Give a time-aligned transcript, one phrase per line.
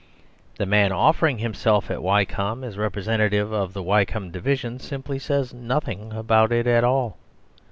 [0.55, 6.11] The man offering himself at Wycombe as representative of the Wycombe division simply says nothing
[6.13, 7.19] about it at all.